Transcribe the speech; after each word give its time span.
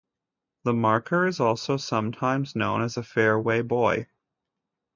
The 0.63 0.73
marker 0.73 1.27
is 1.27 1.39
also 1.39 1.77
sometimes 1.77 2.55
known 2.55 2.81
as 2.81 2.97
a 2.97 3.03
Fairway 3.03 3.61
Buoy. 3.61 4.07